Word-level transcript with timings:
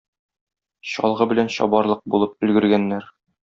Чалгы 0.93 1.29
белән 1.33 1.53
чабарлык 1.59 2.05
булып 2.15 2.37
өлгергәннәр. 2.51 3.11